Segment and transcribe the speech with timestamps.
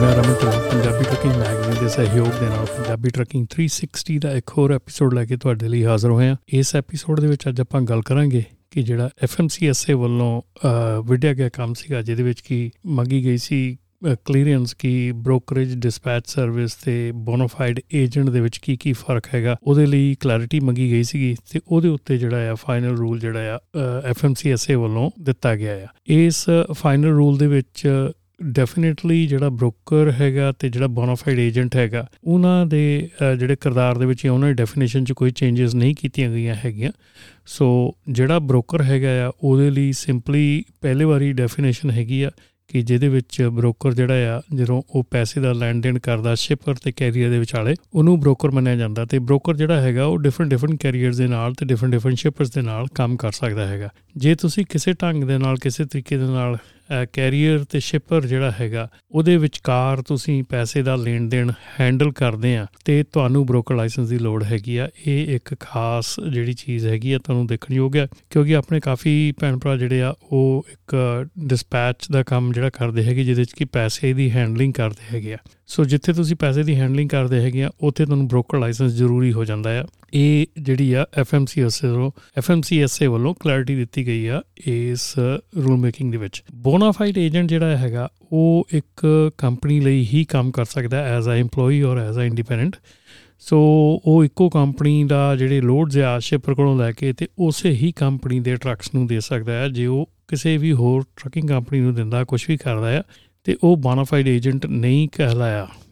[0.00, 4.50] ਮੈਂ ਰਮਨ ਟੋਲ Punjabi trucking magazine ਦੇ ਸਹਿਯੋਗ ਦੇ ਨਾਲ ਪੰਜਾਬੀ ਟਰੱਕਿੰਗ 360 ਦਾ ਇੱਕ
[4.58, 7.80] ਹੋਰ ਐਪੀਸੋਡ ਲੈ ਕੇ ਤੁਹਾਡੇ ਲਈ ਹਾਜ਼ਰ ਹੋਏ ਹਾਂ ਇਸ ਐਪੀਸੋਡ ਦੇ ਵਿੱਚ ਅੱਜ ਆਪਾਂ
[7.88, 12.60] ਗੱਲ ਕਰਾਂਗੇ ਕਿ ਜਿਹੜਾ ਐਫਐਮਸੀਐਸਏ ਵੱਲੋਂ ਅਹ, ਵਿੱਢਿਆ ਗਿਆ ਕੰਮ ਸੀਗਾ ਜਿਹਦੇ ਵਿੱਚ ਕੀ
[12.92, 13.60] ਮੰਗੀ ਗਈ ਸੀ
[14.24, 19.86] ਕਲੀਅਰੈਂਸ ਕੀ ਬ੍ਰੋਕਰੇਜ ਡਿਸਪੈਚ ਸਰਵਿਸ ਤੇ ਬੋਨਾਫਾਈਡ ਏਜੰਟ ਦੇ ਵਿੱਚ ਕੀ ਕੀ ਫ਼ਰਕ ਹੈਗਾ ਉਹਦੇ
[19.86, 23.58] ਲਈ ਕਲੈਰਿਟੀ ਮੰਗੀ ਗਈ ਸੀਗੀ ਤੇ ਉਹਦੇ ਉੱਤੇ ਜਿਹੜਾ ਆ ਫਾਈਨਲ ਰੂਲ ਜਿਹੜਾ ਆ
[24.04, 27.86] ਐਫਐਮਸੀਐਸਏ ਵੱਲੋਂ ਦਿੱਤਾ ਗਿਆ ਆ। ਇਸ ਫਾਈਨਲ ਰੂਲ ਦੇ ਵਿੱਚ
[28.42, 34.06] ਡੈਫੀਨਿਟਲੀ ਜਿਹੜਾ ਬ੍ਰੋਕਰ ਹੈਗਾ ਤੇ ਜਿਹੜਾ ਬੋਨਾਫਾਈਡ ਏਜੰਟ ਹੈਗਾ ਉਹਨਾਂ ਦੇ ਅਹ, ਜਿਹੜੇ ਕਿਰਦਾਰ ਦੇ
[34.06, 36.92] ਵਿੱਚ ਜਾਂ ਉਹਨਾਂ ਦੀ ਡੈਫੀਨੇਸ਼ਨ 'ਚ ਕੋਈ ਚੇਂਜਸ ਨਹੀਂ ਕੀਤੀਆਂ ਗਈਆਂ ਹੈਗੀਆਂ।
[37.46, 42.30] ਸੋ ਜਿਹੜਾ ਬ੍ਰੋਕਰ ਹੈਗਾ ਆ ਉਹਦੇ ਲਈ ਸਿੰਪਲੀ ਪਹਿਲੇ ਵਾਰੀ ਡੈਫੀਨੇਸ਼ਨ ਹੈਗੀ ਆ
[42.68, 46.92] ਕਿ ਜਿਹਦੇ ਵਿੱਚ ਬ੍ਰੋਕਰ ਜਿਹੜਾ ਆ ਜਦੋਂ ਉਹ ਪੈਸੇ ਦਾ ਲੈਣ ਦੇਣ ਕਰਦਾ ਸ਼ਿਪਰ ਤੇ
[46.92, 51.16] ਕੈਰੀਅਰ ਦੇ ਵਿਚਾਲੇ ਉਹਨੂੰ ਬ੍ਰੋਕਰ ਮੰਨਿਆ ਜਾਂਦਾ ਤੇ ਬ੍ਰੋਕਰ ਜਿਹੜਾ ਹੈਗਾ ਉਹ ਡਿਫਰੈਂਟ ਡਿਫਰੈਂਟ ਕੈਰੀਅਰਸ
[51.16, 54.92] ਦੇ ਨਾਲ ਤੇ ਡਿਫਰੈਂਟ ਡਿਫਰੈਂਟ ਸ਼ਿਪਰਸ ਦੇ ਨਾਲ ਕੰਮ ਕਰ ਸਕਦਾ ਹੈਗਾ। ਜੇ ਤੁਸੀਂ ਕਿਸੇ
[54.92, 56.56] ਢੰਗ ਦੇ ਨਾਲ ਕਿਸੇ ਤਰੀਕੇ ਦੇ ਨਾਲ
[57.12, 62.66] ਕੈਰੀਅਰ ਤੇ ਸ਼ਿਪਰ ਜਿਹੜਾ ਹੈਗਾ, ਉਹਦੇ ਵਿਚਕਾਰ ਤੁਸੀਂ ਪੈਸੇ ਦਾ ਲੈਣ ਦੇਣ ਹੈਂਡਲ ਕਰਦੇ ਆ
[62.84, 67.18] ਤੇ ਤੁਹਾਨੂੰ ਬ੍ਰੋਕਰ ਲਾਇਸੈਂਸ ਦੀ ਲੋੜ ਹੈਗੀ ਆ। ਇਹ ਇੱਕ ਖਾਸ ਜਿਹੜੀ ਚੀਜ਼ ਹੈਗੀ ਆ,
[67.18, 70.96] ਤੁਹਾਨੂੰ ਦੇਖਣ ਯੋਗ ਹੈ ਕਿਉਂਕਿ ਆਪਣੇ ਕਾਫੀ ਭੈਣ ਭਰਾ ਜਿਹੜੇ ਆ, ਉਹ ਇੱਕ
[71.46, 75.38] ਡਿਸਪੈਚ ਦਾ ਕੰਮ ਜਿਹੜਾ ਕਰਦੇ ਹੈਗੇ, ਜਿਹਦੇ ਵਿੱਚ ਕਿ ਪੈਸੇ ਦੀ ਹੈਂਡਲਿੰਗ ਕਰਦੇ ਹੈਗੇ ਆ।
[75.66, 79.44] ਸੋ ਜਿੱਥੇ ਤੁਸੀਂ ਪੈਸੇ ਦੀ ਹੈਂਡਲਿੰਗ ਕਰਦੇ ਹੈਗੇ ਆ, ਉੱਥੇ ਤੁਹਾਨੂੰ ਬ੍ਰੋਕਰ ਲਾਇਸੈਂਸ ਜ਼ਰੂਰੀ ਹੋ
[79.44, 79.84] ਜਾਂਦਾ ਆ।
[80.14, 86.18] ਇਹ ਜਿਹੜੀ ਆ ਐਫਐਮਸੀਐਸਏ ਵੱਲੋਂ ਐਫਐਮਸੀਐਸਏ ਵੱਲੋਂ ਕਲੈਰਿਟੀ ਦਿੱਤੀ ਗਈ ਆ ਇਸ ਰੂਲ ਮੇਕਿੰਗ ਦੇ
[86.18, 86.42] ਵਿੱਚ।
[86.78, 91.86] ਬੋਨਾਫਾਈਡ ਏਜੰਟ ਜਿਹੜਾ ਹੈਗਾ, ਉਹ ਇੱਕ ਕੰਪਨੀ ਲਈ ਹੀ ਕੰਮ ਕਰ ਸਕਦਾ as a EMPLOYEE
[91.86, 92.76] or as a independent
[93.40, 93.58] so
[94.04, 98.40] ਉਹ ਇੱਕੋ ਕੰਪਨੀ ਦਾ ਜਿਹੜੇ ਲੋਡਸ ਆ ਸ਼ਿਪਰ ਕੋਲੋਂ ਲੈ ਕੇ ਤੇ ਉਸੇ ਹੀ ਕੰਪਨੀ
[98.40, 102.24] ਦੇ ਟਰੱਕਸ ਨੂੰ ਦੇ ਸਕਦਾ ਹੈ। ਜੇ ਉਹ ਕਿਸੇ ਵੀ ਹੋਰ ਟਰੱਕਿੰਗ ਕੰਪਨੀ ਨੂੰ ਦਿੰਦਾ
[102.24, 103.02] ਕੁਝ ਵੀ ਕਰਦਾ ਹੈ,
[103.44, 105.87] ਤੇ ਉਹ ਬੋਨਾਫਾਈਡ ਏਜੰਟ ਨਹੀਂ ਕਹਿਲਾਇਆ। ਅਹ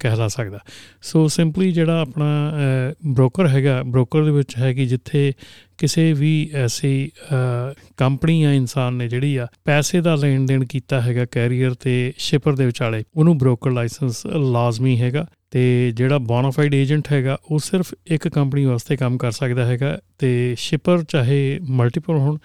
[0.00, 0.58] ਕਹਿਲਾ ਸਕਦਾ।
[1.02, 2.30] ਸੋ ਸਿੰਪਲੀ ਜਿਹੜਾ ਆਪਣਾ
[3.06, 5.32] ਬ੍ਰੋਕਰ ਹੈਗਾ ਬ੍ਰੋਕਰ ਦੇ ਵਿੱਚ ਹੈ ਕਿ ਜਿੱਥੇ
[5.78, 7.10] ਕਿਸੇ ਵੀ ਐਸੀ
[7.96, 12.56] ਕੰਪਨੀ ਜਾਂ ਇਨਸਾਨ ਨੇ ਜਿਹੜੀ ਆ ਪੈਸੇ ਦਾ ਲੈਣ ਦੇਣ ਕੀਤਾ ਹੈਗਾ ਕੈਰੀਅਰ ਤੇ ਸ਼ਿਪਰ
[12.56, 18.28] ਦੇ ਵਿਚਾਲੇ, ਉਹਨੂੰ ਬ੍ਰੋਕਰ ਲਾਇਸੈਂਸ ਲਾਜ਼ਮੀ ਹੈਗਾ ਤੇ ਜਿਹੜਾ ਬੋਨਾਫਾਈਡ ਏਜੰਟ ਹੈਗਾ, ਉਹ ਸਿਰਫ ਇੱਕ
[18.28, 22.38] ਕੰਪਨੀ ਵਾਸਤੇ ਕੰਮ ਕਰ ਸਕਦਾ ਹੈਗਾ ਤੇ ਸ਼ਿਪਰ ਚਾਹੇ ਮਲਟੀਪਲ ਹੋਣ,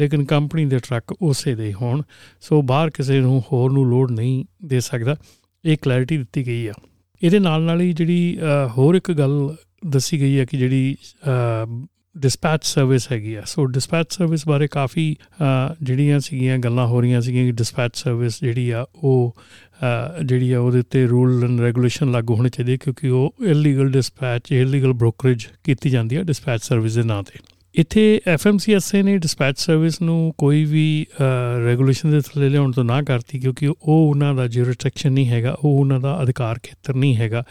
[0.00, 2.02] ਲੇਕਿਨ ਕੰਪਨੀ ਦੇ ਟਰੱਕ ਉਸੇ ਦੇ ਹੋਣ।
[2.40, 5.16] ਸੋ ਬਾਹਰ ਕਿਸੇ ਨੂੰ ਹੋਰ ਨੂੰ ਲੋਡ ਨਹੀਂ ਦੇ ਸਕਦਾ।
[5.64, 6.72] ਇਹ ਕਲੈਰਿਟੀ ਦਿੱਤੀ ਗਈ ਆ।
[7.22, 9.56] ਇਹਦੇ ਨਾਲ ਨਾਲ ਹੀ ਜਿਹੜੀ ਅ, ਹੋਰ ਇੱਕ ਗੱਲ
[9.86, 10.96] ਦੱਸੀ ਗਈ ਹੈ ਕਿ ਜਿਹੜੀ
[12.18, 17.20] ਡਿਸਪੈਚ ਸਰਵਿਸ ਹੈਗੀ ਆ। ਸੋ ਡਿਸਪੈਚ ਸਰਵਿਸ ਬਾਰੇ ਕਾਫੀ ਅ, ਜਿਹੜੀਆਂ ਸੀਗੀਆਂ ਗੱਲਾਂ ਹੋ ਰਹੀਆਂ
[17.20, 19.36] ਸੀਗੀਆਂ ਕਿ ਡਿਸਪੈਚ ਸਰਵਿਸ ਜਿਹੜੀ ਆ ਉਹ
[19.82, 24.52] ਅ, ਜਿਹੜੀ ਆ ਉਹਦੇ ਉੱਤੇ ਰੂਲ ਐਂਡ ਰੈਗੂਲੇਸ਼ਨ ਲਾਗੂ ਹੋਣੇ ਚਾਹੀਦੇ ਕਿਉਂਕਿ ਉਹ ਇਲੀਗਲ ਡਿਸਪੈਚ
[24.52, 27.38] ਇਲੀਗਲ ਬ੍ਰੋਕਰੇਜ ਕੀਤੀ ਜਾਂਦੀ ਹੈ ਡਿਸਪੈਚ ਸਰਵਿਸ ਦੇ ਨਾਂ ਤੇ।
[27.74, 31.06] ਇੱਥੇ ਐਫਐਮਸੀਐਸਏ ਨੇ ਡਿਸਪੈਚ ਸਰਵਿਸ ਨੂੰ ਕੋਈ ਵੀ
[31.66, 35.78] ਰੈਗੂਲੇਸ਼ਨ ਦੇ ਥੱਲੇ ਲਿਆਉਣ ਤੋਂ ਨਾ ਕਰਤੀ ਕਿਉਂਕਿ ਉਹ ਉਹਨਾਂ ਦਾ ਜੁਰਿਸਡਿਕਸ਼ਨ ਨਹੀਂ ਹੈਗਾ, ਉਹ
[35.80, 37.42] ਉਹਨਾਂ ਦਾ ਅਧਿਕਾਰ ਖੇਤਰ ਨਹੀਂ ਹੈਗਾ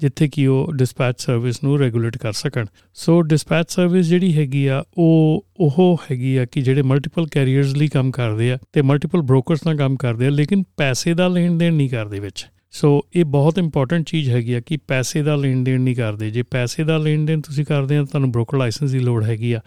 [0.00, 4.82] ਜਿੱਥੇ ਕਿ ਉਹ ਡਿਸਪੈਚ ਸਰਵਿਸ ਨੂੰ ਰੈਗੂਲੇਟ ਕਰ ਸਕਣ। ਸੋ ਡਿਸਪੈਚ ਸਰਵਿਸ ਜਿਹੜੀ ਹੈਗੀ ਆ,
[4.98, 9.66] ਉਹ ਉਹ ਹੈਗੀ ਆ ਕਿ ਜਿਹੜੇ ਮਲਟੀਪਲ ਕੈਰੀਅਰਸ ਲਈ ਕੰਮ ਕਰਦੇ ਆ ਤੇ ਮਲਟੀਪਲ ਬ੍ਰੋਕਰਸ
[9.66, 12.46] ਨਾਲ ਕੰਮ ਕਰਦੇ ਆ, ਲੇਕਿਨ ਪੈਸੇ ਦਾ ਲੈਣ ਦੇਣ ਨਹੀਂ ਕਰਦੇ ਵਿੱਚ।
[12.78, 16.42] ਸੋ ਇਹ ਬਹੁਤ ਇੰਪੋਰਟੈਂਟ ਚੀਜ਼ ਹੈਗੀ ਆ ਕਿ ਪੈਸੇ ਦਾ ਲੈਣ ਦੇਣ ਨਹੀਂ ਕਰਦੇ। ਜੇ
[16.42, 19.60] ਪੈਸੇ ਦਾ ਲੈਣ ਦੇਣ ਤੁਸੀਂ ਕਰਦੇ ਆ, ਤੁਹਾਨੂੰ ਬ੍ਰੋਕਰ ਲਾਇਸੈਂਸ ਦੀ ਲੋੜ ਹੈਗੀ ਆ।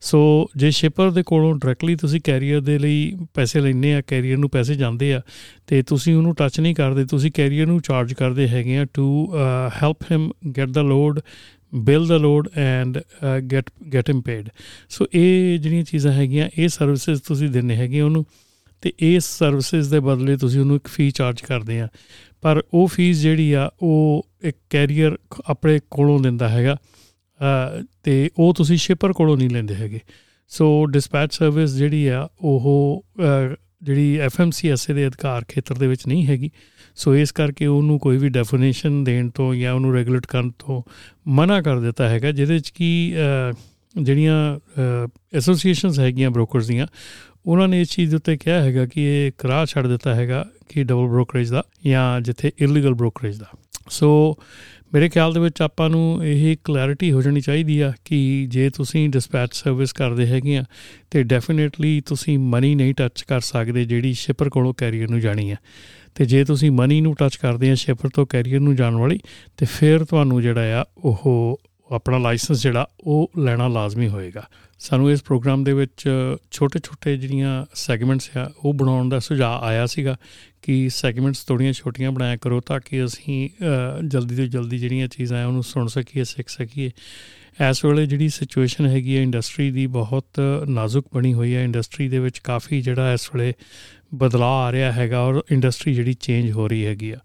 [0.00, 0.20] ਸੋ
[0.56, 4.74] ਜੇ ਸ਼ਿਪਰ ਦੇ ਕੋਲੋਂ ਡਾਇਰੈਕਟਲੀ ਤੁਸੀਂ ਕੈਰੀਅਰ ਦੇ ਲਈ ਪੈਸੇ ਲੈਣੇ ਆ ਕੈਰੀਅਰ ਨੂੰ ਪੈਸੇ
[4.74, 5.20] ਜਾਂਦੇ ਆ,
[5.66, 9.06] ਤੇ ਤੁਸੀਂ ਉਹਨੂੰ ਟੱਚ ਨਹੀਂ ਕਰਦੇ, ਤੁਸੀਂ ਕੈਰੀਅਰ ਨੂੰ ਚਾਰਜ ਕਰਦੇ ਹੈਗੇ ਆ to
[9.82, 11.20] help him get the load
[11.72, 12.98] bill the load and
[13.52, 14.48] get get him paid
[14.88, 18.24] so ਇਹ ਜਿਹੜੀਆਂ ਚੀਜ਼ਾਂ ਹੈਗੀਆਂ, ਇਹ ਸਰਵਿਸਿਜ਼ ਤੁਸੀਂ ਦਿੰਨੇ ਹੈਗੇ ਉਹਨੂੰ।
[18.82, 21.88] ਤੇ ਇਸ ਸਰਵਿਸਿਜ਼ ਦੇ ਬਦਲੇ ਤੁਸੀਂ ਉਹਨੂੰ ਇੱਕ ਫੀ ਚਾਰਜ ਕਰਦੇ ਆ।
[22.42, 26.76] ਪਰ ਉਹ ਫੀਸ ਜਿਹੜੀ ਆ ਉਹ ਇੱਕ ਕੈਰੀਅਰ ਆਪਣੇ ਕੋਲੋਂ ਦਿੰਦਾ ਹੈਗਾ।
[27.40, 30.00] ਅ, ਤੇ ਉਹ ਤੁਸੀਂ ਸ਼ਿਪਰ ਕੋਲੋਂ ਨਹੀਂ ਲੈਂਦੇ ਹੈਗੇ।
[30.48, 36.26] ਸੋ ਡਿਸਪੈਚ ਸਰਵਿਸ ਜਿਹੜੀ ਆ ਉਹ ਅ, ਜਿਹੜੀ ਐਫਐਮਸੀਐਸਏ ਦੇ ਅਧਿਕਾਰ ਖੇਤਰ ਦੇ ਵਿੱਚ ਨਹੀਂ
[36.26, 36.50] ਹੈਗੀ।
[36.94, 40.82] ਸੋ ਇਸ ਕਰਕੇ ਉਹਨੂੰ ਕੋਈ ਵੀ ਡੈਫੀਨੇਸ਼ਨ ਦੇਣ ਤੋਂ ਜਾਂ ਉਹਨੂੰ ਰੈਗੂਲੇਟ ਕਰਨ ਤੋਂ
[41.28, 43.52] ਮਨਾ ਕਰ ਦਿੱਤਾ ਹੈਗਾ ਜਿਹਦੇ ਵਿੱਚ ਕੀ ਅ,
[44.02, 44.58] ਜਿਹੜੀਆਂ
[45.34, 46.86] ਐਸੋਸੀਏਸ਼ਨਸ ਹੈਗੀਆਂ ਬ੍ਰੋਕਰਸ ਦੀਆਂ
[47.46, 51.06] ਉਹਨਾਂ ਨੇ ਇਸ ਚੀਜ਼ ਉੱਤੇ ਕਿਹਾ ਹੈਗਾ ਕਿ ਇਹ ਕਰਾ ਛੱਡ ਦਿੱਤਾ ਹੈਗਾ ਕਿ ਡਬਲ
[51.06, 53.46] ਬ੍ਰੋਕਰੇਜ ਦਾ ਜਾਂ ਜਿੱਥੇ ਇਲੀਗਲ ਬ੍ਰੋਕਰੇਜ ਦਾ।
[53.90, 54.38] ਸੋ
[54.94, 59.08] ਮੇਰੇ ਖਿਆਲ ਦੇ ਵਿੱਚ ਆਪਾਂ ਨੂੰ ਇਹ ਕਲੈਰਿਟੀ ਹੋ ਜਾਣੀ ਚਾਹੀਦੀ ਆ ਕਿ ਜੇ ਤੁਸੀਂ
[59.08, 60.64] ਡਿਸਪੈਚ ਸਰਵਿਸ ਕਰਦੇ ਹੈਗੇ ਆ,
[61.10, 65.56] ਤੇ ਡੈਫੀਨਿਟਲੀ ਤੁਸੀਂ ਮਨੀ ਨਹੀਂ ਟੱਚ ਕਰ ਸਕਦੇ ਜਿਹੜੀ ਸ਼ਿਪਰ ਕੋਲੋਂ ਕੈਰੀਅਰ ਨੂੰ ਜਾਣੀ ਹੈ
[66.14, 69.18] ਤੇ ਜੇ ਤੁਸੀਂ ਮਨੀ ਨੂੰ ਟੱਚ ਕਰਦੇ ਆ ਸ਼ਿਪਰ ਤੋਂ ਕੈਰੀਅਰ ਨੂੰ ਜਾਣ ਵਾਲੀ,
[69.56, 71.60] ਤੇ ਫਿਰ ਤੁਹਾਨੂੰ ਜਿਹੜਾ ਆ ਉਹ
[71.92, 74.42] ਆਪਣਾ ਲਾਇਸੈਂਸ ਜਿਹੜਾ ਉਹ ਲੈਣਾ ਲਾਜ਼ਮੀ ਹੋਏਗਾ।
[74.78, 76.08] ਸਾਨੂੰ ਇਸ ਪ੍ਰੋਗਰਾਮ ਦੇ ਵਿੱਚ
[76.50, 80.16] ਛੋਟੇ-ਛੋਟੇ ਜਿਹੜੀਆਂ ਸੈਗਮੈਂਟਸ ਆ, ਉਹ ਬਣਾਉਣ ਦਾ ਸੁਝਾਅ ਆਇਆ ਸੀਗਾ
[80.62, 83.48] ਕਿ ਸੈਗਮੈਂਟਸ ਥੋੜੀਆਂ ਛੋਟੀਆਂ ਬਣਾਇਆ ਕਰੋ ਤਾਂ ਕਿ ਅਸੀਂ
[84.04, 86.90] ਜਲਦੀ ਤੋਂ ਜਲਦੀ ਜਿਹੜੀਆਂ ਚੀਜ਼ਾਂ ਆ, ਉਹਨੂੰ ਸੁਣ ਸਕੀਏ, ਸਿੱਖ ਸਕੀਏ।
[87.70, 92.18] ਇਸ ਵੇਲੇ ਜਿਹੜੀ ਸਿਚੁਏਸ਼ਨ ਹੈਗੀ ਹੈ ਇੰਡਸਟਰੀ ਦੀ ਬਹੁਤ ਨਾਜ਼ੁਕ ਬਣੀ ਹੋਈ ਹੈ ਇੰਡਸਟਰੀ ਦੇ
[92.18, 93.52] ਵਿੱਚ ਕਾਫੀ ਜਿਹੜਾ ਇਸ ਵੇਲੇ
[94.14, 97.18] ਬਦਲਾਅ ਆ ਰਿਹਾ ਹੈਗਾ ਔਰ ਇੰਡਸਟਰੀ ਜਿਹੜੀ ਚੇਂਜ ਹੋ ਰਹੀ ਹੈਗੀ ਆ।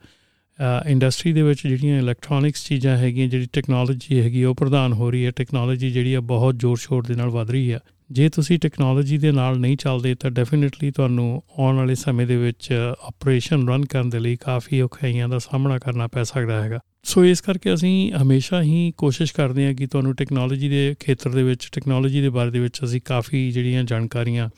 [0.88, 5.32] ਇੰਡਸਟਰੀ ਦੇ ਵਿੱਚ ਜਿਹੜੀਆਂ ਇਲੈਕਟ੍ਰੋਨਿਕਸ ਚੀਜ਼ਾਂ ਹੈਗੀਆਂ, ਜਿਹੜੀ ਟੈਕਨੋਲੋਜੀ ਹੈਗੀ, ਉਹ ਪ੍ਰਦਾਨ ਹੋ ਰਹੀ ਹੈ।
[5.32, 7.80] ਟੈਕਨੋਲੋਜੀ ਜਿਹੜੀ ਆ, ਬਹੁਤ ਜ਼ੋਰ-ਸ਼ੋਰ ਦੇ ਨਾਲ ਵਧ ਰਹੀ ਹੈ
[8.12, 12.70] ਜੇ ਤੁਸੀਂ ਟੈਕਨੋਲੋਜੀ ਦੇ ਨਾਲ ਨਹੀਂ ਚੱਲਦੇ, ਤਾਂ ਡੈਫੀਨਿਟਲੀ ਤੁਹਾਨੂੰ ਆਉਣ ਵਾਲੇ ਸਮੇਂ ਦੇ ਵਿੱਚ
[13.02, 17.42] ਆਪਰੇਸ਼ਨ ਰਨ ਕਰਨ ਦੇ ਲਈ ਕਾਫੀ ਔਖਾਈਆਂ ਦਾ ਸਾਹਮਣਾ ਕਰਨਾ ਪੈ ਸਕਦਾ ਹੈਗਾ। ਸੋ ਇਸ
[17.42, 22.22] ਕਰਕੇ ਅਸੀਂ ਹਮੇਸ਼ਾ ਹੀ ਕੋਸ਼ਿਸ਼ ਕਰਦੇ ਹਾਂ ਕਿ ਤੁਹਾਨੂੰ ਟੈਕਨੋਲੋਜੀ ਦੇ ਖੇਤਰ ਦੇ ਵਿੱਚ ਟੈਕਨੋਲੋਜੀ
[22.22, 24.50] ਦੇ ਬਾਰੇ ਦੇ ਵਿੱਚ ਅਸੀਂ ਕਾਫੀ ਜਿਹੜੀਆਂ ਜਾਣਕਾਰੀਆਂ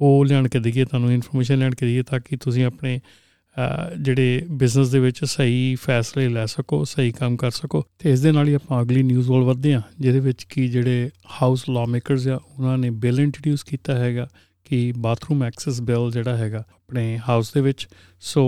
[0.00, 3.00] ਉਹ ਲੈਣ ਕੇ ਦਈਏ, ਤੁਹਾਨੂੰ ਇਨਫੋਰਮੇਸ਼ਨ ਲੈਣ ਕੇ ਦਈਏ, ਤਾਂ ਕਿ ਤੁਸੀਂ ਆਪਣੇ
[3.98, 8.32] ਜਿਹੜੇ ਬਿਜ਼ਨਸ ਦੇ ਵਿੱਚ ਸਹੀ ਫੈਸਲੇ ਲੈ ਸਕੋ, ਸਹੀ ਕੰਮ ਕਰ ਸਕੋ, ਤੇ ਇਸ ਦੇ
[8.32, 11.10] ਨਾਲ ਹੀ ਆਪਾਂ ਅਗਲੀ ਨਿਊਜ਼ ਵੱਲ ਵਧਦੇ ਹਾਂ, ਜਿਹਦੇ ਵਿੱਚ ਕੀ ਜਿਹੜੇ
[11.42, 14.28] ਹਾਊਸ ਲਾ ਮੇਕਰਸ ਆ, ਉਹਨਾਂ ਨੇ ਬਿੱਲ ਇੰਟਰੋਡਿਊਸ ਕੀਤਾ ਹੈਗਾ
[14.66, 17.86] ਕਿ ਬਾਥਰੂਮ ਐਕਸੈਸ ਬਿੱਲ ਜਿਹੜਾ ਹੈਗਾ ਆਪਣੇ ਹਾਊਸ ਦੇ ਵਿੱਚ।
[18.20, 18.44] ਸੋ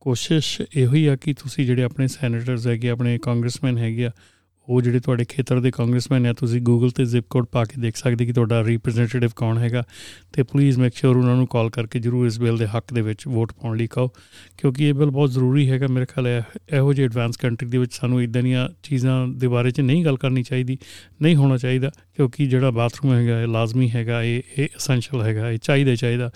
[0.00, 4.10] ਕੋਸ਼ਿਸ਼ ਇਹੋ ਹੀ ਆ ਕਿ ਤੁਸੀਂ ਜਿਹੜੇ ਆਪਣੇ ਸੈਨੇਟਰਸ ਹੈਗੇ, ਆਪਣੇ ਕਾਂਗਰਸਮੈਨ ਹੈਗੇ ਆ
[4.68, 7.96] ਉਹ ਜਿਹੜੇ ਤੁਹਾਡੇ ਖੇਤਰ ਦੇ ਕਾਂਗਰਸਮੈਨ ਆ, ਤੁਸੀਂ ਗੂਗਲ ਤੇ ਜ਼ਿਪ ਕੋਡ ਪਾ ਕੇ ਦੇਖ
[7.96, 9.82] ਸਕਦੇ ਕਿ ਤੁਹਾਡਾ ਰਿਪਰੈਜ਼ੈਂਟੇਟਿਵ ਕੌਣ ਹੈਗਾ
[10.32, 13.26] ਤੇ ਪਲੀਜ਼ ਮੇਕ ਸ਼ੋਰ ਉਹਨਾਂ ਨੂੰ ਕਾਲ ਕਰਕੇ ਜਰੂਰ ਇਸ ਬਿੱਲ ਦੇ ਹੱਕ ਦੇ ਵਿੱਚ
[13.28, 14.08] ਵੋਟ ਪਾਉਣ ਲਈ ਕਹੋ,
[14.58, 17.92] ਕਿਉਂਕਿ ਇਹ ਬਿੱਲ ਬਹੁਤ ਜ਼ਰੂਰੀ ਹੈਗਾ ਮੇਰੇ ਖਿਆਲ ਹੈ, ਇਹੋ ਜਿਹੇ ਐਡਵਾਂਸ ਕੰਟਰੀ ਦੇ ਵਿੱਚ
[17.92, 20.78] ਸਾਨੂੰ ਇਦਾਂ ਦੀਆਂ ਚੀਜ਼ਾਂ ਦੇ ਬਾਰੇ 'ਚ ਨਹੀਂ ਗੱਲ ਕਰਨੀ ਚਾਹੀਦੀ,
[21.22, 25.58] ਨਹੀਂ ਹੋਣਾ ਚਾਹੀਦਾ, ਕਿਉਂਕਿ ਜਿਹੜਾ ਬਾਥਰੂਮ ਹੈਗਾ, ਇਹ ਲਾਜ਼ਮੀ ਹੈਗਾ, ਇਹ ਇਹ ਐਸੈਂਸ਼ੀਅਲ ਹੈਗਾ, ਇਹ
[25.58, 26.30] ਚਾਹੀਦਾ ਚਾਹੀਦਾ।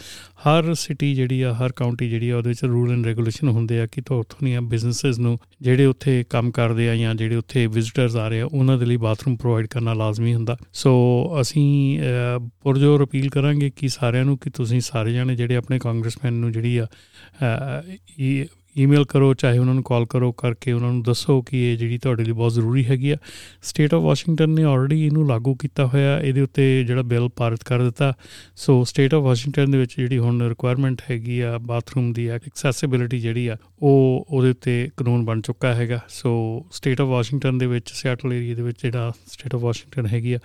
[0.44, 3.86] ਹਰ ਸਿਟੀ ਜਿਹੜੀ ਆ, ਹਰ ਕਾਉਂਟੀ ਜਿਹੜੀ ਆ, ਉਹਦੇ ਵਿੱਚ ਰੂਲ ਐਂਡ ਰੈਗੂਲੇਸ਼ਨ ਹੁੰਦੇ ਆ
[3.86, 8.13] ਕਿ ਤੋਂ ਉੱਥੋਂ ਦੀਆਂ ਬਿਜ਼ਨੈਸਸ ਨੂੰ ਜਿਹੜੇ ਉੱਥੇ ਕੰਮ ਕਰਦੇ ਆ ਜਾਂ ਜਿਹੜੇ ਉੱਥੇ ਵਿਜ਼ਿਟਰਸ
[8.16, 10.92] ਆ ਰਹੇ ਆ, ਉਹਨਾਂ ਦੇ ਲਈ ਬਾਥਰੂਮ ਪ੍ਰੋਵਾਈਡ ਕਰਨਾ ਲਾਜ਼ਮੀ ਹੁੰਦਾ। ਸੋ
[11.40, 12.00] ਅਸੀਂ
[12.62, 16.76] ਪੁਰਜੋਰ ਅਪੀਲ ਕਰਾਂਗੇ ਕਿ ਸਾਰਿਆਂ ਨੂੰ ਕਿ ਤੁਸੀਂ ਸਾਰੇ ਜਣੇ ਜਿਹੜੇ ਆਪਣੇ ਕਾਂਗਰਸਮੈਨ ਨੂੰ ਜਿਹੜੀ
[16.78, 16.86] ਆ
[18.18, 18.44] ਇਹ
[18.76, 22.24] ਈਮੇਲ ਕਰੋ, ਚਾਹੇ ਉਹਨਾਂ ਨੂੰ ਕਾਲ ਕਰੋ, ਕਰਕੇ ਉਹਨਾਂ ਨੂੰ ਦੱਸੋ ਕਿ ਇਹ ਜਿਹੜੀ ਤੁਹਾਡੇ
[22.24, 23.16] ਲਈ ਬਹੁਤ ਜ਼ਰੂਰੀ ਹੈਗੀ ਆ।
[23.62, 27.82] ਸਟੇਟ ਆਫ ਵਾਸ਼ਿੰਗਟਨ ਨੇ ਆਲਰੇਡੀ ਇਹਨੂੰ ਲਾਗੂ ਕੀਤਾ ਹੋਇਆ, ਇਹਦੇ ਉੱਤੇ ਜਿਹੜਾ ਬਿੱਲ ਪਾਰਿਤ ਕਰ
[27.82, 28.12] ਦਿੱਤਾ।
[28.56, 33.46] ਸੋ ਸਟੇਟ ਆਫ ਵਾਸ਼ਿੰਗਟਨ ਦੇ ਵਿੱਚ ਜਿਹੜੀ ਹੁਣ ਰਿਕੁਆਇਰਮੈਂਟ ਹੈਗੀ ਆ ਬਾਥਰੂਮ ਦੀ ਐਕਸੈਸਿਬਿਲਿਟੀ ਜਿਹੜੀ
[33.46, 36.34] ਆ, ਉਹ ਉਹਦੇ ਉੱਤੇ ਕਾਨੂੰਨ ਬਣ ਚੁੱਕਾ ਹੈਗਾ। ਸੋ
[36.72, 40.38] ਸਟੇਟ ਆਫ ਵਾਸ਼ਿੰਗਟਨ ਦੇ ਵਿੱਚ ਸਿਆਟਲ ਏਰੀਆ ਦੇ ਵਿੱਚ ਜਿਹੜਾ ਸਟੇਟ ਆਫ ਵਾਸ਼ਿੰਗਟਨ ਹੈਗੀ ਆ,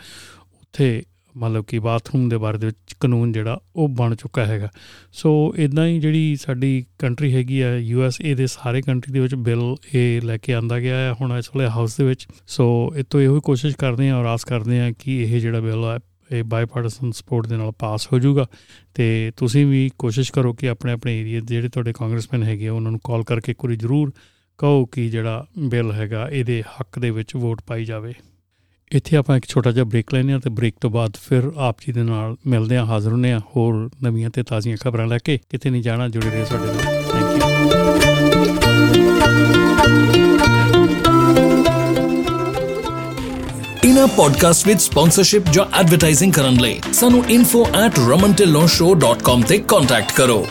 [0.62, 1.02] ਉੱਥੇ
[1.38, 4.70] ਮਤਲਬ ਕਿ ਬਾਥਰੂਮ ਦੇ ਬਾਰੇ ਦੇ ਵਿੱਚ ਕਾਨੂੰਨ ਜਿਹੜਾ, ਉਹ ਬਣ ਚੁੱਕਾ ਹੈਗਾ।
[5.12, 9.20] ਸੋ ਇਦਾਂ ਹੀ ਜਿਹੜੀ ਸਾਡੀ ਕੰਟਰੀ ਹੈਗੀ ਆ ਯੂ ਐਸ ਏ ਦੇ ਸਾਰੇ ਕੰਟਰੀ ਦੇ
[9.20, 12.94] ਵਿੱਚ ਬਿੱਲ ਇਹ ਲੈ ਕੇ ਆਂਦਾ ਗਿਆ ਹੈ ਹੁਣ ਇਸ ਵੇਲੇ ਹਾਊਸ ਦੇ ਵਿੱਚ। ਸੋ
[12.96, 16.00] ਇਹ ਤੋਂ ਇਹੋ ਕੋਸ਼ਿਸ਼ ਕਰਦੇ ਆ ਔਰ ਆਸ ਕਰਦੇ ਆ ਕਿ ਇਹ ਜਿਹੜਾ ਬਿੱਲ ਆ,
[16.31, 18.46] ਇਹ ਬਾਈਪਾਰਟੀਸਨ ਸਪੋਰਟ ਦੇ ਨਾਲ ਪਾਸ ਹੋ ਜਾਊਗਾ।
[18.94, 22.74] ਤੇ ਤੁਸੀਂ ਵੀ ਕੋਸ਼ਿਸ਼ ਕਰੋ ਕਿ ਆਪਣੇ ਆਪਣੇ ਏਰੀਆ ਦੇ ਜਿਹੜੇ ਤੁਹਾਡੇ ਕਾਂਗਰਸਮੈਨ ਹੈਗੇ ਆ,
[22.74, 24.12] ਉਹਨਾਂ ਨੂੰ ਕਾਲ ਕਰਕੇ ਇੱਕ ਵਾਰੀ ਜ਼ਰੂਰ
[24.58, 28.14] ਕਹੋ ਕਿ ਜਿਹੜਾ ਬਿੱਲ ਹੈਗਾ, ਇਹਦੇ ਹੱਕ ਦੇ ਵਿੱਚ ਵੋਟ ਪਾਈ ਜਾਵੇ।
[28.92, 31.94] ਇੱਥੇ ਆਪਾਂ ਇੱਕ ਛੋਟਾ ਜਿਹਾ ਬ੍ਰੇਕ ਲੈਨੇ ਆ ਤੇ ਬ੍ਰੇਕ ਤੋਂ ਬਾਅਦ ਫਿਰ ਆਪ ਜੀ
[31.94, 35.70] ਦੇ ਨਾਲ ਮਿਲਦੇ ਆ ਹਾਜ਼ਰ ਹੁੰਨੇ ਆ ਹੋਰ ਨਵੀਆਂ ਤੇ ਤਾਜ਼ੀਆਂ ਖਬਰਾਂ ਲੈ ਕੇ। ਕਿਤੇ
[35.70, 37.52] ਨਹੀਂ ਜਾਣਾ, ਜੁੜੇ ਰਹੋ ਸਾਡੇ ਨਾਲ। ਥੈਂਕ ਯੂ
[43.84, 50.48] ਇਨਾ ਪੋਡਕਾਸਟ ਵਿਦ ਸਪਾਂਸਰਸ਼ਿਪ ਜਾਂ ਐਡਵਰਟਾਈਜ਼ਿੰਗ ਕਰਨ ਲਈ ਸਾਨੂੰ info@romantillonshow.com ਤੇ ਕੰਟੈਕਟ ਕਰੋ।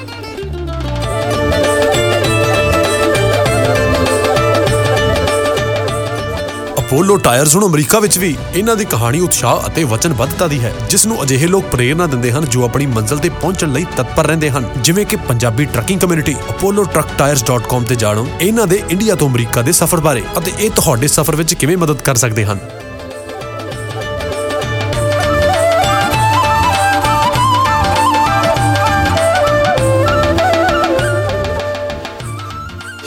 [6.89, 11.07] ਅਪੋਲੋ ਟਾਇਰਸ ਹੁਣ ਅਮਰੀਕਾ ਵਿੱਚ ਵੀ ਇਹਨਾਂ ਦੀ ਕਹਾਣੀ ਉਤਸ਼ਾਹ ਅਤੇ ਵਚਨਬੱਧਤਾ ਦੀ ਹੈ ਜਿਸ
[11.07, 14.69] ਨੂੰ ਅਜਿਹੇ ਲੋਕ ਪ੍ਰੇਰਣਾ ਦਿੰਦੇ ਹਨ ਜੋ ਆਪਣੀ ਮੰਜ਼ਿਲ ਤੇ ਪਹੁੰਚਣ ਲਈ ਤਤਪਰ ਰਹਿੰਦੇ ਹਨ।
[14.77, 20.01] ਜਿਵੇਂ ਕਿ ਪੰਜਾਬੀ ਟਰੱਕਿੰਗ ਕਮਿਊਨਿਟੀ apolloTruckTires.com ਤੇ ਜਾਣੋ। ਇਹਨਾਂ ਦੇ ਇੰਡੀਆ ਤੋਂ ਅਮਰੀਕਾ ਦੇ ਸਫ਼ਰ
[20.01, 22.59] ਬਾਰੇ ਅਤੇ ਇਹ ਤੁਹਾਡੇ ਸਫ਼ਰ ਵਿੱਚ ਕਿਵੇਂ ਮਦਦ ਕਰ ਸਕਦੇ ਹਨ।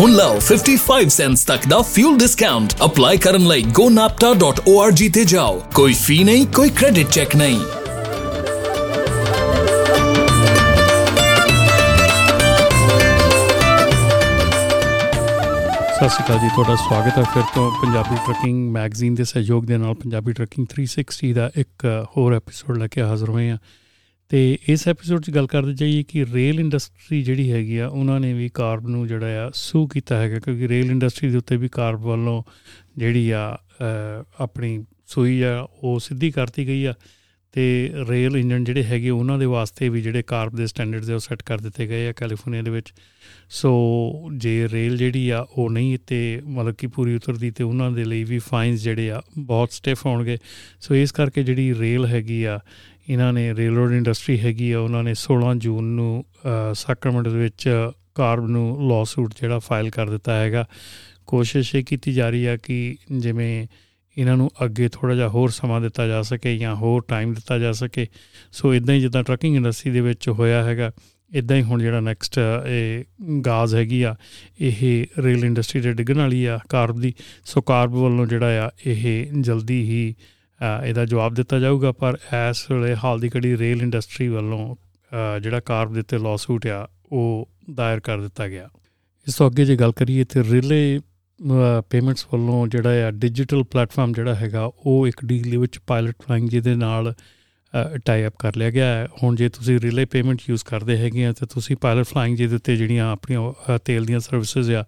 [0.00, 5.92] ਹੁਣ ਲਓ 55 ਸੈਂਟਸ ਤੱਕ ਦਾ ਫਿਊਲ ਡਿਸਕਾਊਂਟ ਅਪਲਾਈ ਕਰਨ ਲਈ gonapta.org ਤੇ ਜਾਓ। ਕੋਈ
[5.92, 7.60] ਫੀ ਨਹੀਂ, ਕੋਈ ਕ੍ਰੈਡਿਟ ਚੈੱਕ ਨਹੀਂ।
[15.98, 19.76] ਸਤਿ ਸ਼੍ਰੀ ਅਕਾਲ ਜੀ, ਤੁਹਾਡਾ ਸਵਾਗਤ ਹੈ ਫਿਰ ਤੋਂ ਪੰਜਾਬੀ ਟਰੱਕਿੰਗ ਮੈਗਜ਼ੀਨ ਦੇ ਸਹਿਯੋਗ ਦੇ
[19.76, 23.58] ਨਾਲ ਪੰਜਾਬੀ ਟਰੱਕਿੰਗ 360 ਦਾ ਇੱਕ ਹੋਰ ਐਪੀਸੋਡ ਲੈ ਕੇ ਹਾਜ਼ਰ ਹੋਏ ਹਾਂ।
[24.30, 28.32] ਤੇ ਇਸ ਐਪੀਸੋਡ 'ਚ ਗੱਲ ਕਰਦੇ ਜਾਈਏ ਕਿ ਰੇਲ ਇੰਡਸਟਰੀ ਜਿਹੜੀ ਹੈਗੀ ਆ, ਉਹਨਾਂ ਨੇ
[28.32, 32.00] ਵੀ ਕਾਰਬ ਨੂੰ ਜਿਹੜਾ ਆ ਸੂ ਕੀਤਾ ਹੈਗਾ, ਕਿਉਂਕਿ ਰੇਲ ਇੰਡਸਟਰੀ ਦੇ ਉੱਤੇ ਵੀ ਕਾਰਬ
[32.00, 32.42] ਵੱਲੋਂ
[32.98, 33.58] ਜਿਹੜੀ ਆ
[34.40, 36.94] ਆਪਣੀ ਸੂਈ ਆ, ਉਹ ਸਿੱਧੀ ਕਰਤੀ ਗਈ ਆ
[37.54, 37.62] ਤੇ
[38.08, 41.42] ਰੇਲ ਇੰਜਨ ਜਿਹੜੇ ਹੈਗੇ ਉਹਨਾਂ ਦੇ ਵਾਸਤੇ ਵੀ ਜਿਹੜੇ ਕਾਰਬ ਦੇ ਸਟੈਂਡਰਡਸ ਦੇ ਉਹ ਸੈੱਟ
[41.42, 42.92] ਕਰ ਦਿੱਤੇ ਗਏ ਆ ਕੈਲੀਫੋਰਨੀਆ ਦੇ ਵਿੱਚ।
[43.50, 43.72] ਸੋ
[44.34, 48.24] ਜੇ ਰੇਲ ਜਿਹੜੀ ਆ, ਉਹ ਨਹੀਂ ਤੇ ਮਤਲਬ ਕਿ ਪੂਰੀ ਉਤਰਦੀ ਤੇ ਉਹਨਾਂ ਦੇ ਲਈ
[48.24, 50.38] ਵੀ ਫਾਈਨਸ ਜਿਹੜੇ ਆ ਬਹੁਤ ਸਟਿਫ ਹੋਣਗੇ।
[50.80, 52.58] ਸੋ ਇਸ ਕਰਕੇ ਜਿਹੜੀ ਰੇਲ ਹੈਗੀ ਆ
[53.10, 56.24] ਇਹਨਾਂ ਨੇ ਰੇਲ ਰੋਡ ਇੰਡਸਟਰੀ ਹੈਗੀ ਆ, ਉਹਨਾਂ ਨੇ 16 ਜੂਨ ਨੂੰ
[56.76, 57.68] ਸੈਕਰਮੈਂਟੋ ਦੇ ਵਿੱਚ
[58.14, 60.64] ਕਾਰਬ ਨੂੰ ਲਾਸੂਟ ਜਿਹੜਾ ਫਾਈਲ ਕਰ ਦਿੱਤਾ ਹੈਗਾ।
[61.26, 63.66] ਕੋਸ਼ਿਸ਼ ਇਹ ਕੀਤੀ ਜਾ ਰਹੀ ਆ ਕਿ ਜਿਵੇਂ
[64.16, 67.72] ਇਹਨਾਂ ਨੂੰ ਅੱਗੇ ਥੋੜਾ ਜਿਹਾ ਹੋਰ ਸਮਾਂ ਦਿੱਤਾ ਜਾ ਸਕੇ ਜਾਂ ਹੋਰ ਟਾਈਮ ਦਿੱਤਾ ਜਾ
[67.72, 68.06] ਸਕੇ।
[68.52, 70.90] ਸੋ ਇਦਾਂ ਹੀ ਜਿੱਦਾਂ ਟਰੱਕਿੰਗ ਇੰਡਸਟਰੀ ਦੇ ਵਿੱਚ ਹੋਇਆ ਹੈਗਾ
[71.32, 73.04] ਇਦਾਂ ਹੀ ਹੁਣ ਜਿਹੜਾ ਨੈਕਸਟ ਇਹ
[73.40, 74.14] ਗਾਜ਼ ਹੈਗੀ ਆ,
[74.60, 77.12] ਇਹ ਰੇਲ ਇੰਡਸਟਰੀ ਦੇ ਡਿੱਗਣ ਵਾਲੀ ਆ ਕਾਰਬ ਦੀ।
[77.44, 80.14] ਸੋ ਕਾਰਬ ਵੱਲੋਂ ਜਿਹੜਾ ਆ, ਇਹ ਜਲਦੀ ਹੀ
[80.86, 82.18] ਇਹਦਾ ਜਵਾਬ ਦਿੱਤਾ ਜਾਊਗਾ, ਪਰ
[82.50, 84.74] ਇਸ ਵੇਲੇ ਹਾਲ ਦੀ ਘੜੀ ਰੇਲ ਇੰਡਸਟਰੀ ਵੱਲੋਂ
[85.42, 88.68] ਜਿਹੜਾ ਕਾਰਬ ਦੇ ਉੱਤੇ ਲਾਸੂਟ ਆ, ਉਹ ਦਾਇਰ ਕਰ ਦਿੱਤਾ ਗਿਆ।
[89.26, 91.00] ਇਸ ਤੋਂ ਅੱਗੇ ਜੇ ਗੱਲ ਕਰੀਏ ਤੇ ਰਿਲੇ
[91.90, 96.48] ਪੇਮੈਂਟਸ ਵੱਲੋਂ ਜਿਹੜਾ ਆ ਡਿਜੀਟਲ ਪਲੇਟਫਾਰਮ ਜਿਹੜਾ ਹੈਗਾ, ਉਹ ਇੱਕ ਡੀਲ ਦੇ ਵਿੱਚ ਪਾਇਲਟ ਫਲਾਈਂਗ
[96.48, 97.12] ਜਿਹਦੇ ਨਾਲ
[98.04, 101.32] ਟਾਈ ਅਪ ਕਰ ਲਿਆ ਗਿਆ ਹੈ। ਹੁਣ ਜੇ ਤੁਸੀਂ ਰਿਲੇ ਪੇਮੈਂਟ ਯੂਜ਼ ਕਰਦੇ ਹੈਗੇ ਆ,
[101.32, 104.84] ਤੇ ਤੁਸੀਂ ਪਾਇਲਟ ਫਲਾਈਂਗ ਜਿਹਦੇ ਉੱਤੇ ਜਿਹੜੀਆਂ ਆਪਣੀਆਂ ਤੇਲ ਦੀਆਂ ਸਰਵਿਸਿਜ਼ ਆ,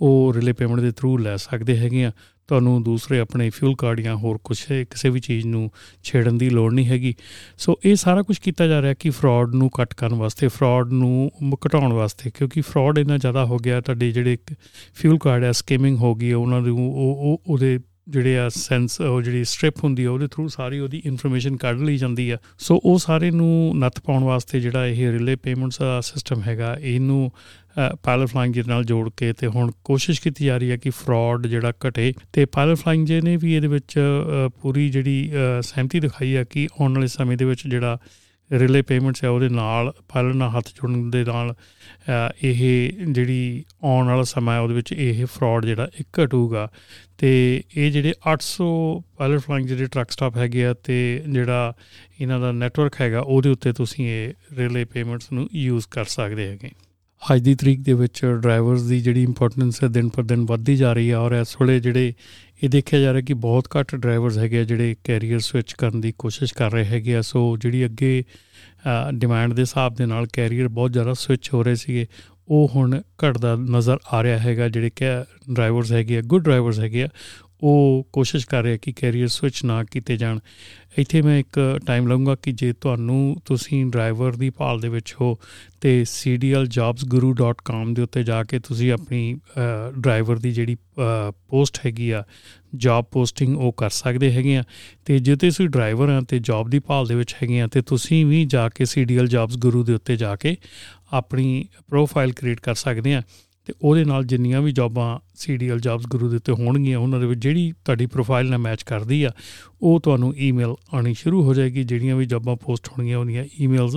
[0.00, 2.12] ਉਹ ਰਿਲੇ ਪੇਮੈਂਟ ਦੇ ਥਰੂ ਲੈ ਸਕਦੇ ਹੈਗੇ ਆ।
[2.50, 4.58] ਤੁਹਾਨੂੰ ਦੂਸਰੇ ਆਪਣੇ ਫਿਊਲ ਕਾਰਡ ਜਾਂ ਹੋਰ ਕੁਝ
[4.90, 5.70] ਕਿਸੇ ਵੀ ਚੀਜ਼ ਨੂੰ
[6.04, 7.14] ਛੇੜਨ ਦੀ ਲੋੜ ਨਹੀਂ ਹੈਗੀ।
[7.58, 11.30] ਸੋ ਇਹ ਸਾਰਾ ਕੁਝ ਕੀਤਾ ਜਾ ਰਿਹਾ ਕਿ ਫਰਾਡ ਨੂੰ ਕੱਟ ਕਰਨ ਵਾਸਤੇ ਫਰਾਡ ਨੂੰ
[11.66, 14.38] ਘਟਾਉਣ ਵਾਸਤੇ, ਕਿਉਂਕਿ ਫਰਾਡ ਇੰਨਾ ਜ਼ਿਆਦਾ ਹੋ ਗਿਆ, ਤੁਹਾਡੇ ਜਿਹੜੇ
[14.94, 17.78] ਫਿਊਲ ਕਾਰਡ ਹੈ ਸਕੀਮਿੰਗ ਹੋ ਗਈ, ਉਹਨਾਂ ਨੂੰ ਉਹ ਉਹਦੇ
[18.08, 21.96] ਜਿਹੜੇ ਆ ਸੈਂਸ ਉਹ ਜਿਹੜੀ ਸਟ੍ਰਿਪ ਹੁੰਦੀ ਆ, ਉਹਦੇ ਥਰੂ ਸਾਰੀ ਉਹਦੀ ਇਨਫੋਰਮੇਸ਼ਨ ਕੱਢ ਲਈ
[21.96, 26.76] ਜਾਂਦੀ ਆ। ਸੋ ਉਹ ਸਾਰੇ ਨੂੰ ਨੱਥ ਪਾਉਣ ਵਾਸਤੇ ਜਿਹੜਾ ਇਹ ਰਿਲੇ ਪੇਮੈਂਟਸ ਸਿਸਟਮ ਹੈਗਾ,
[26.80, 27.30] ਇਹਨੂੰ
[28.02, 31.46] ਪਾਇਲਟ ਫਲਾਈਂਗ ਦੇ ਨਾਲ ਜੋੜ ਕੇ ਤੇ ਹੁਣ ਕੋਸ਼ਿਸ਼ ਕੀਤੀ ਜਾ ਰਹੀ ਹੈ ਕਿ ਫਰਾਡ
[31.46, 33.98] ਜਿਹੜਾ ਘਟੇ ਤੇ ਪਾਇਲਟ ਫਲਾਈਂਗ ਜੇ ਨੇ ਵੀ ਇਹਦੇ ਵਿੱਚ
[34.60, 37.98] ਪੂਰੀ ਜਿਹੜੀ ਸਹਿਮਤੀ ਦਿਖਾਈ ਹੈ ਕਿ ਆਉਣ ਵਾਲੇ ਸਮੇਂ ਦੇ ਵਿੱਚ ਜਿਹੜਾ
[38.52, 41.54] ਰਿਲੇ ਪੇਮੈਂਟਸ ਹੈ ਉਹਦੇ ਨਾਲ ਪਾਇਲਟ ਨਾਲ ਹੱਥ ਜੋੜਨ ਦੇ ਨਾਲ
[42.42, 46.68] ਇਹ ਜਿਹੜੀ ਆਉਣ ਵਾਲਾ ਸਮਾਂ ਹੈ ਉਹਦੇ ਵਿੱਚ ਇਹ ਫਰਾਡ ਜਿਹੜਾ ਇੱਕ ਘਟੂਗਾ।
[47.18, 48.66] ਤੇ ਇਹ ਜਿਹੜੇ 800
[49.16, 51.72] ਪਾਇਲਟ ਫਲਾਈਂਗ ਜਿਹੜੇ ਟਰੱਕ ਸਟਾਪ ਹੈਗੇ ਆ ਤੇ ਜਿਹੜਾ
[52.20, 56.70] ਇਹਨਾਂ ਦਾ ਨੈਟਵਰਕ ਹੈਗਾ ਉਹਦੇ ਉੱਤੇ ਤੁਸੀਂ ਇਹ ਰਿਲੇ ਪੇਮੈਂਟਸ ਨੂੰ ਯੂਜ਼ ਕਰ ਸਕਦੇ ਹੈਗੇ।
[57.22, 60.92] ਅੱਜ ਦੀ ਤਰੀਕ ਦੇ ਵਿੱਚ ਡਰਾਈਵਰਸ ਦੀ ਜਿਹੜੀ ਇੰਪੋਰਟੈਂਸ ਹੈ ਦਿਨ ਪਰ ਦਿਨ ਵੱਧਦੀ ਜਾ
[60.92, 62.12] ਰਹੀ ਹੈ ਔਰ ਇਸ ਵੇਲੇ ਜਿਹੜੇ
[62.62, 66.54] ਇਹ ਦੇਖਿਆ ਜਾ ਰਿਹਾ ਕਿ ਬਹੁਤ ਘੱਟ ਡਰਾਈਵਰਸ ਹੈਗੇ ਜਿਹੜੇ ਕੈਰੀਅਰ ਸਵਿਚ ਕਰਨ ਦੀ ਕੋਸ਼ਿਸ਼
[66.54, 68.22] ਕਰ ਰਹੇ ਹੈਗੇ ਆ। ਸੋ ਜਿਹੜੀ ਅੱਗੇ
[69.12, 72.06] ਡਿਮਾਂਡ ਦੇ ਹਿਸਾਬ ਦੇ ਨਾਲ ਕੈਰੀਅਰ ਬਹੁਤ ਜ਼ਿਆਦਾ ਸਵਿਚ ਹੋ ਰਹੇ ਸੀਗੇ,
[72.48, 75.04] ਉਹ ਹੁਣ ਘਟਦਾ ਨਜ਼ਰ ਆ ਰਿਹਾ ਹੈਗਾ। ਜਿਹੜੇ ਕਿ
[75.52, 77.08] ਡਰਾਈਵਰਸ ਹੈਗੇ ਆ ਗੁੱਡ ਡਰਾਈਵਰਸ ਹੈਗੇ ਆ,
[77.62, 80.38] ਉਹ ਕੋਸ਼ਿਸ਼ ਕਰ ਰਹੇ ਕਿ ਕੈਰੀਅਰ ਸਵਿਚ ਨਾ ਕੀਤੇ ਜਾਣ।
[80.98, 85.38] ਇੱਥੇ ਮੈਂ ਇੱਕ ਟਾਈਮ ਲਾਉਂਗਾ ਕਿ ਜੇ ਤੁਹਾਨੂੰ ਤੁਸੀਂ ਡਰਾਈਵਰ ਦੀ ਭਾਲ ਦੇ ਵਿੱਚ ਹੋ
[85.80, 89.38] ਤੇ cdljobsguru.com ਦੇ ਉੱਤੇ ਜਾ ਕੇ ਤੁਸੀਂ ਆਪਣੀ
[89.98, 90.76] ਡਰਾਈਵਰ ਦੀ ਜਿਹੜੀ
[91.48, 92.24] ਪੋਸਟ ਹੈਗੀ ਆ
[92.74, 94.64] ਜੌਬ ਪੋਸਟਿੰਗ ਉਹ ਕਰ ਸਕਦੇ ਹੈਗੇ ਆ।
[95.04, 98.26] ਤੇ ਜੇ ਤੁਸੀਂ ਡਰਾਈਵਰ ਆ ਤੇ ਜੌਬ ਦੀ ਭਾਲ ਦੇ ਵਿੱਚ ਹੈਗੇ ਆ ਤੇ ਤੁਸੀਂ
[98.26, 100.56] ਵੀ ਜਾ ਕੇ cdljobsguru ਦੇ ਉੱਤੇ ਜਾ ਕੇ
[101.12, 103.22] ਆਪਣੀ ਪ੍ਰੋਫਾਈਲ ਕ੍ਰੀਏਟ ਕਰ ਸਕਦੇ ਆ।
[103.66, 107.40] ਤੇ ਉਹਦੇ ਨਾਲ ਜਿੰਨੀਆਂ ਵੀ ਜੌਬਾਂ ਸੀਡੀਐਲ ਜੌਬਸ ਗੁਰੂ ਦੇ ਉੱਤੇ ਹੋਣਗੀਆਂ, ਉਹਨਾਂ ਦੇ ਵਿੱਚ
[107.40, 109.30] ਜਿਹੜੀ ਤੁਹਾਡੀ ਪ੍ਰੋਫਾਈਲ ਨਾਲ ਮੈਚ ਕਰਦੀ ਆ,
[109.82, 113.96] ਉਹ ਤੁਹਾਨੂੰ ਈਮੇਲ ਆਣੀ ਸ਼ੁਰੂ ਹੋ ਜਾਏਗੀ, ਜਿਹੜੀਆਂ ਵੀ ਜੌਬਾਂ ਪੋਸਟ ਹੋਣਗੀਆਂ, ਉਹਦੀਆਂ ਈਮੇਲਸ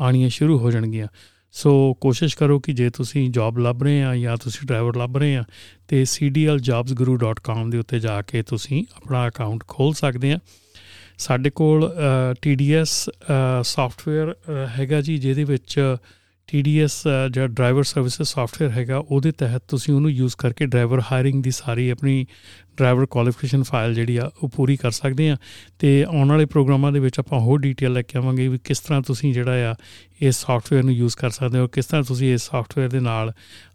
[0.00, 1.06] ਆਣੀਆਂ ਸ਼ੁਰੂ ਹੋ ਜਾਣਗੀਆਂ।
[1.52, 5.36] ਸੋ ਕੋਸ਼ਿਸ਼ ਕਰੋ ਕਿ ਜੇ ਤੁਸੀਂ ਜੌਬ ਲੱਭ ਰਹੇ ਆ ਜਾਂ ਤੁਸੀਂ ਡਰਾਈਵਰ ਲੱਭ ਰਹੇ
[5.36, 5.44] ਆ,
[5.88, 10.38] ਤੇ cdljobsguru.com ਦੇ ਉੱਤੇ ਜਾ ਕੇ ਤੁਸੀਂ ਆਪਣਾ ਅਕਾਊਂਟ ਖੋਲ ਸਕਦੇ ਆ।
[11.18, 11.90] ਸਾਡੇ ਕੋਲ
[12.42, 12.94] TDS
[13.64, 14.34] ਸੌਫਟਵੇਅਰ
[14.78, 15.96] ਹੈਗਾ ਜੀ, ਜਿਹਦੇ ਵਿੱਚ
[16.52, 16.92] TDS
[17.30, 21.90] ਜਿਹੜਾ ਡਰਾਈਵਰ ਸਰਵਿਸਿਜ਼ ਸੌਫਟਵੇਅਰ ਹੈਗਾ, ਉਹਦੇ ਤਹਿਤ ਤੁਸੀਂ ਉਹਨੂੰ ਯੂਜ਼ ਕਰਕੇ ਡਰਾਈਵਰ ਹਾਇਰਿੰਗ ਦੀ ਸਾਰੀ
[21.90, 22.26] ਆਪਣੀ
[22.76, 25.36] ਡਰਾਈਵਰ ਕੁਆਲੀਫਿਕੇਸ਼ਨ ਫਾਈਲ ਜਿਹੜੀ ਆ, ਉਹ ਪੂਰੀ ਕਰ ਸਕਦੇ ਆ।
[25.78, 29.02] ਤੇ ਆਉਣ ਵਾਲੇ ਪ੍ਰੋਗਰਾਮਾਂ ਦੇ ਵਿੱਚ ਆਪਾਂ ਹੋਰ ਡੀਟੇਲ ਲੈ ਕੇ ਆਵਾਂਗੇ ਵੀ ਕਿਸ ਤਰ੍ਹਾਂ
[29.02, 29.74] ਤੁਸੀਂ ਜਿਹੜਾ ਆ
[30.20, 33.32] ਇਸ ਸੌਫਟਵੇਅਰ ਨੂੰ ਯੂਜ਼ ਕਰ ਸਕਦੇ ਹੋ ਕਿਸ ਤਰ੍ਹਾਂ ਤੁਸੀਂ ਇਸ ਸੌਫਟਵੇਅਰ ਦੇ ਨਾਲ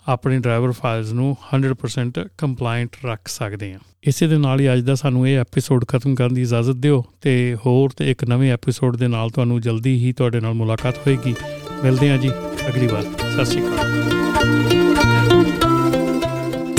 [0.08, 4.96] ਆਪਣੇ ਡਰਾਈਵਰ ਫਾਈਲਸ ਨੂੰ 100% ਕੰਪਲਾਈਂਟ ਰੱਖ ਸਕਦੇ ਆ। ਇਸੇ ਦੇ ਨਾਲ ਹੀ ਅੱਜ ਦਾ
[4.96, 9.08] ਸਾਨੂੰ ਇਹ ਐਪੀਸੋਡ ਖਤਮ ਕਰਨ ਦੀ ਇਜਾਜ਼ਤ ਦਿਓ ਤੇ ਹੋਰ ਤੇ ਇੱਕ ਨਵੇਂ ਐਪੀਸੋਡ ਦੇ
[9.08, 11.36] ਨਾਲ ਤੁਹਾਨੂੰ ਜਲਦੀ ਹੀ ਤੁਹਾਡੇ ਨਾਲ ਮੁਲਾਕਾਤ ਹੋਏਗੀ।
[11.84, 12.32] ਮਿਲਦੇ ਹਾਂ ਜੀ।
[12.72, 13.76] ਅਗਲੀ ਵਾਰ। ਸਤਿ ਸ਼੍ਰੀ ਅਕਾਲ।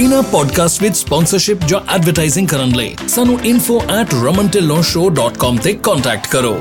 [0.01, 6.61] ਇਨਾ ਪੋਡਕਾਸਟ ਵਿਦ ਸਪਾਂਸਰਸ਼ਿਪ ਜਾਂ ਐਡਵਰਟਾਈਜ਼ਿੰਗ ਕਰਨ ਲਈ ਸਾਨੂੰ info@ramantillonshow.com ਤੇ ਕੰਟੈਕਟ ਕਰੋ।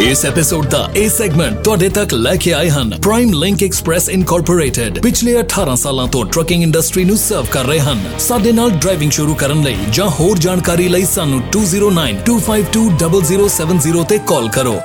[0.00, 4.98] ਇਸ ਐਪੀਸੋਡ ਦਾ ਇਹ ਸੈਗਮੈਂਟ ਤੁਹਾਡੇ ਤੱਕ ਲੈ ਕੇ ਆਏ ਹਨ। ਪ੍ਰਾਈਮ ਲਿੰਕ ਐਕਸਪ੍ਰੈਸ ਇਨਕੋਰਪੋਰੇਟਡ
[4.98, 9.34] ਪਿਛਲੇ 18 ਸਾਲਾਂ ਤੋਂ ਟਰੱਕਿੰਗ ਇੰਡਸਟਰੀ ਨੂੰ ਸਰਵ ਕਰ ਰਹੇ ਹਨ। ਸਾਡੇ ਨਾਲ ਡਰਾਈਵਿੰਗ ਸ਼ੁਰੂ
[9.34, 14.80] ਕਰਨ ਲਈ ਜਾਂ ਹੋਰ ਜਾਣਕਾਰੀ ਲਈ ਸਾਨੂੰ 2092520070 ਤੇ ਕਾਲ ਕਰੋ।